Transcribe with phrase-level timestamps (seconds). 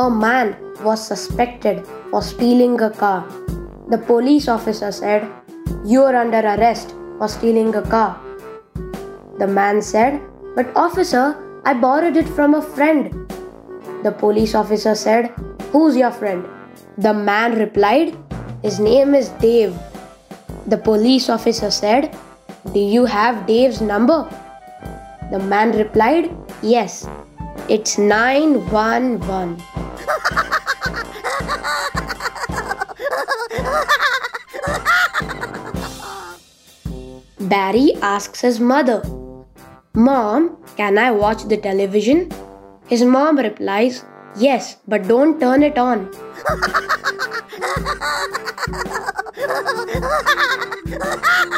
[0.00, 3.26] A man was suspected for stealing a car.
[3.88, 5.28] The police officer said,
[5.84, 8.20] You're under arrest for stealing a car.
[9.40, 10.20] The man said,
[10.54, 11.24] But officer,
[11.64, 13.10] I borrowed it from a friend.
[14.04, 15.32] The police officer said,
[15.72, 16.46] Who's your friend?
[16.96, 18.16] The man replied,
[18.62, 19.76] His name is Dave.
[20.68, 22.16] The police officer said,
[22.72, 24.20] Do you have Dave's number?
[25.32, 26.30] The man replied,
[26.62, 27.08] Yes,
[27.68, 29.60] it's 911.
[37.40, 39.02] Barry asks his mother,
[39.94, 42.30] Mom, can I watch the television?
[42.86, 44.04] His mom replies,
[44.36, 46.10] Yes, but don't turn it on.